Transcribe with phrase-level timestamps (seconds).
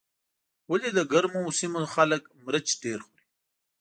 [0.71, 3.25] ولې د ګرمو سیمو خلک مرچ ډېر خوري.